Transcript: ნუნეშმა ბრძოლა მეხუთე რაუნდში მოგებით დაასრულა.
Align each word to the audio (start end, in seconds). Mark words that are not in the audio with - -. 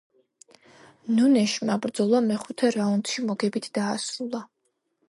ნუნეშმა 1.17 1.75
ბრძოლა 1.83 2.23
მეხუთე 2.31 2.73
რაუნდში 2.79 3.29
მოგებით 3.29 3.71
დაასრულა. 3.79 4.45